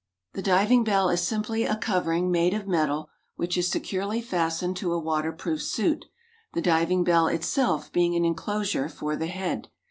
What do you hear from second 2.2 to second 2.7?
made of